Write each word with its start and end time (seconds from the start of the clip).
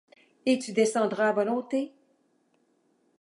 Et 0.47 0.57
tu 0.57 0.73
descendras 0.73 1.29
à 1.29 1.31
volonté? 1.31 1.93